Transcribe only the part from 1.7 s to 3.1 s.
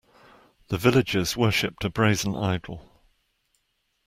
a brazen idol